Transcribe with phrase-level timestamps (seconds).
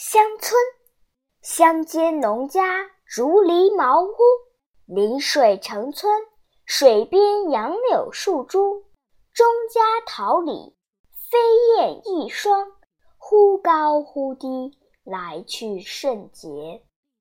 [0.00, 0.54] 乡村
[1.42, 4.14] 乡间农家竹篱茅屋
[4.86, 6.08] 临水成村，
[6.64, 8.84] 水边杨柳树株，
[9.32, 10.76] 中家桃李
[11.10, 11.38] 飞
[11.76, 12.70] 燕一双，
[13.16, 16.84] 忽高忽低，来去甚捷。